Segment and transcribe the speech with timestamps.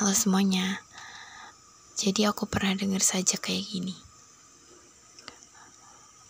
[0.00, 0.80] Halo semuanya.
[1.92, 3.92] Jadi aku pernah dengar saja kayak gini.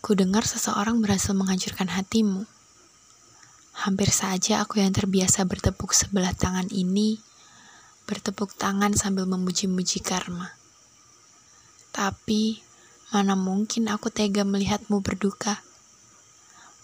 [0.02, 2.50] Ku dengar seseorang berhasil menghancurkan hatimu.
[3.86, 7.22] Hampir saja aku yang terbiasa bertepuk sebelah tangan ini,
[8.10, 10.50] bertepuk tangan sambil memuji-muji karma.
[11.94, 12.58] Tapi,
[13.14, 15.62] mana mungkin aku tega melihatmu berduka.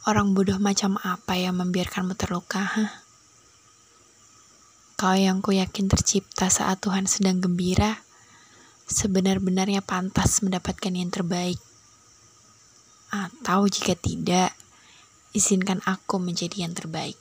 [0.06, 3.05] Orang bodoh macam apa yang membiarkanmu terluka, hah?
[4.96, 8.00] Kau yang ku yakin tercipta saat Tuhan sedang gembira,
[8.88, 11.60] sebenar-benarnya pantas mendapatkan yang terbaik.
[13.12, 14.56] Atau jika tidak,
[15.36, 17.20] izinkan aku menjadi yang terbaik.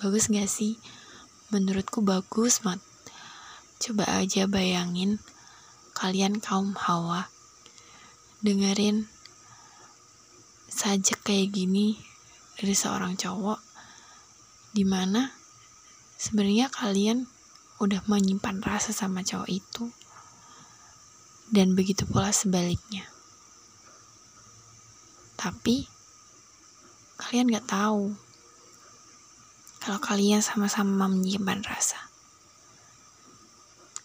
[0.00, 0.80] Bagus gak sih?
[1.52, 2.80] Menurutku bagus, Mat.
[3.76, 5.20] Coba aja bayangin
[5.92, 7.28] kalian kaum hawa
[8.40, 9.04] dengerin
[10.72, 12.00] sajak kayak gini
[12.56, 13.67] dari seorang cowok
[14.78, 15.34] di mana
[16.14, 17.26] sebenarnya kalian
[17.82, 19.90] udah menyimpan rasa sama cowok itu.
[21.50, 23.02] Dan begitu pula sebaliknya.
[25.34, 25.90] Tapi
[27.18, 28.14] kalian gak tahu
[29.82, 31.98] kalau kalian sama-sama menyimpan rasa.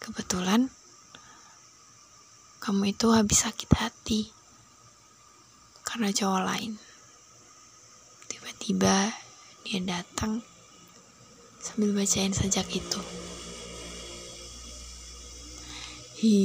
[0.02, 0.74] Kebetulan
[2.58, 4.34] kamu itu habis sakit hati
[5.86, 6.74] karena cowok lain.
[8.26, 9.14] Tiba-tiba
[9.68, 10.53] dia datang
[11.64, 13.00] sambil bacain sajak itu.
[16.20, 16.36] Hi,